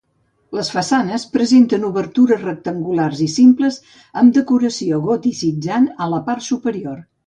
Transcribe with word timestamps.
Les 0.59 0.69
façanes 0.75 1.25
presenten 1.35 1.85
obertures 1.91 2.43
rectangulars 2.47 3.23
i 3.29 3.31
simples, 3.37 3.79
amb 4.25 4.37
decoració 4.41 5.05
goticitzant 5.09 5.91
a 6.09 6.13
la 6.17 6.27
part 6.33 6.53
superior. 6.53 7.03